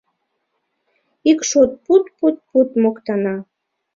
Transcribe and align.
Ик 1.31 1.39
шот 1.49 1.71
пуд-пуд-пуд 1.85 2.69
моктана. 2.83 3.35